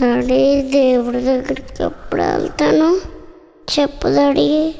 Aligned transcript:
Daddy 0.00 0.62
దేవుడి 0.62 1.20
దగ్గరికి 1.20 1.82
ఎప్పుడు 1.82 2.22
వెళ్తాను? 2.22 2.88
చెప్పు 3.72 4.08
డాడీ. 4.08 4.74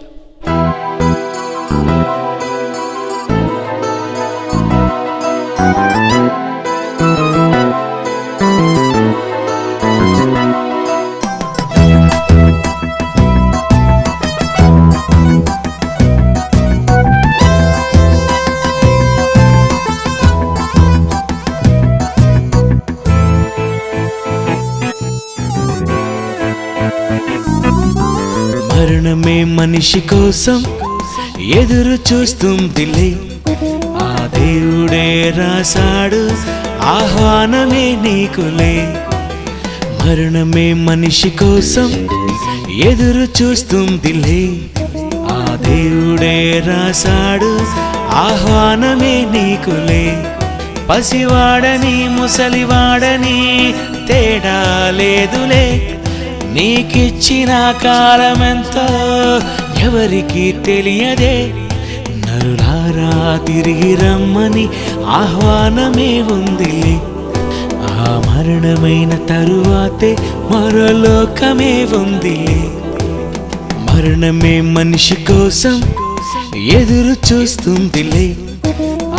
మరణమే 28.96 29.44
మనిషి 29.44 30.00
కోసం 30.00 30.64
ఎదురు 31.40 32.14
చూస్తుందిలే. 32.14 33.16
ఆ 34.02 34.28
దేవుడే 34.34 35.34
రాశాడు 35.36 36.30
ఆహ్వానమే 36.82 37.96
నీకులే. 38.02 39.04
మరణమే 40.00 40.72
మనిషి 40.72 41.30
కోసం 41.30 42.08
ఎదురు 42.74 43.42
చూస్తుందిలే. 43.42 44.58
ఆ 45.30 45.58
దేవుడే 45.62 46.62
రాశాడు 46.66 47.60
ఆహ్వానమే 48.12 49.26
నీకులే. 49.32 50.26
పసివాడని 50.90 52.08
ముసలివాడని 52.08 53.74
తేడా 54.08 54.90
లేదులే. 54.90 55.98
నీకిచ్చిన 56.56 57.52
కాలమెంతో 57.82 58.86
ఎవరికి 59.86 60.44
తెలియదే. 60.66 61.34
నరులారా 62.22 63.10
తిరిగి 63.46 63.94
రమ్మని 63.94 64.64
ఆహ్వానమే 65.18 66.10
ఉందిలే 66.28 66.94
ఆ 67.90 68.06
మరణమైన 68.26 69.12
తరువాతే 69.28 70.10
మరో 70.50 70.88
లోకమే 71.04 71.72
ఉందిలే 72.00 72.58
మరణమే 73.86 74.60
మనిషి 74.74 75.16
కోసం 75.28 75.76
ఎదురు 76.74 77.14
చూస్తుందిలే 77.28 78.26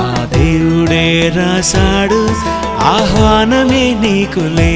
ఆ 0.01 0.07
దేవుడే 0.33 1.05
రాశాడు 1.38 2.22
ఆహ్వానమే 2.94 3.85
నీకులే. 4.03 4.73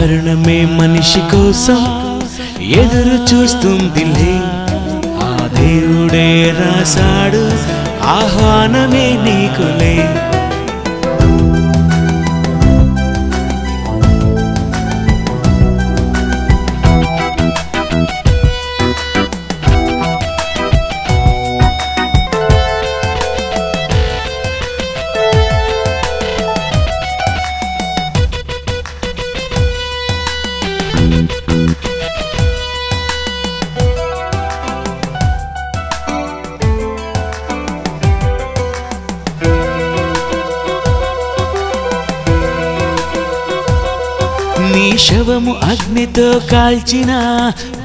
మరణమే 0.00 0.58
మనిషి 0.76 1.20
కోసం 1.30 1.80
ఎదురు 2.76 3.16
చూస్తుందిలే 3.30 4.34
ఆ 5.24 5.32
దేవుడే 5.56 6.28
రాశాడు 6.60 7.42
ఆహ్వానమే 8.12 9.06
నీకులే 9.24 9.94
నీ 44.72 44.98
శవము 44.98 45.56
అగ్నితో 45.62 46.40
కాల్చిన 46.52 47.12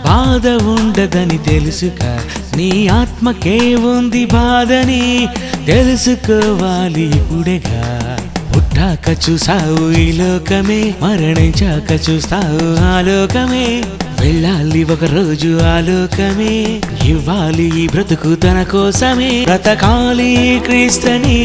బాధ 0.06 0.48
ఉండదని 0.48 1.38
తెలుసుక 1.38 2.20
నీ 2.58 2.88
ఆత్మకే 2.88 3.76
ఉంది 3.76 4.26
బాధని 4.26 5.28
తెలుసుకోవాలి 5.66 7.04
ఇప్పుడేగా. 7.04 8.18
పుట్టాక 8.56 9.30
చూసావు 9.30 9.92
ఈ 9.92 10.12
లోకమే 10.12 10.96
మరణించాక 11.02 12.10
చూస్తావు 12.10 12.84
ఆ 12.84 13.02
లోకమే. 13.02 13.84
వెళ్ళాలి 14.22 14.84
ఒక 14.84 15.04
రోజు 15.04 15.60
ఆలోకమే 15.62 16.82
ఇవ్వాలి 17.06 17.84
ఈ 17.84 17.88
బ్రతుకు 17.88 18.36
తన 18.36 18.64
కోసమే. 18.64 19.44
బ్రతకాలి 19.44 20.62
క్రీస్తని 20.66 21.40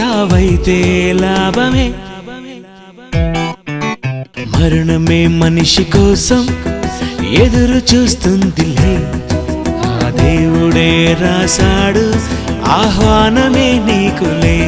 చావైతే 0.00 1.12
లాభమే. 1.20 1.92
మరణమే 4.60 5.26
మనిషి 5.40 5.84
కోసం 5.92 6.40
ఎదురు 7.42 7.78
చూస్తుందిలే 7.90 8.94
ఆ 9.90 10.08
దేవుడే 10.18 10.90
రాశాడు 11.22 12.04
ఆహ్వానమే 12.72 13.68
నీకులే 13.86 14.58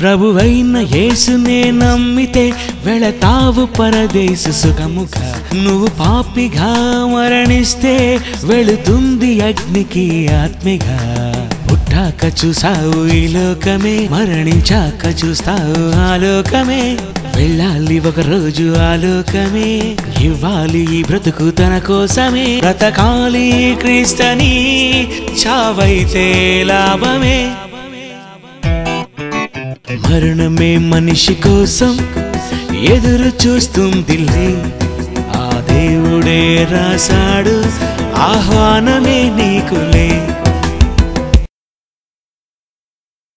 ప్రభువైన 0.00 0.76
యేసునే 0.96 1.70
నమ్మితే 1.70 2.52
వెళతావు 2.84 3.66
పరదేశ 3.66 4.48
సుఖముగా 4.50 5.34
నువ్వు 5.54 5.88
పాపిగా 6.00 6.70
మరణిస్తే 7.14 8.20
వెళుతుంది 8.44 9.40
అగ్నికి 9.40 10.28
ఆత్మిగా 10.28 10.98
పుట్టాక 11.70 12.44
చూసావు 12.44 13.06
ఈ 13.06 13.28
లోకమే 13.28 14.08
మరణించాక 14.12 15.24
చూస్తావు 15.24 15.96
ఆ 15.96 16.16
లోకమే. 16.16 16.96
వెళ్ళాలి 17.36 17.98
ఒక 17.98 18.20
రోజు 18.20 18.76
ఆలోకమే 18.78 19.96
ఇవ్వాలి 20.24 20.98
ఈ 20.98 21.02
బ్రతుకు 21.02 21.50
తన 21.50 21.78
కోసమే. 21.78 22.58
బ్రతకాలి 22.60 23.76
క్రీస్తని 23.80 24.52
చావైతే 25.46 26.26
లాభమే. 26.66 27.50
మరణమే 29.90 30.78
మనిషి 30.78 31.34
కోసం 31.34 31.98
ఎదురు 32.74 33.46
చూస్తుందిలే. 33.46 34.46
ఆ 35.36 35.62
దేవుడే 35.70 36.68
రాశాడు 36.70 37.56
ఆహ్వానమే 38.16 39.18
నీకులే. 39.36 40.08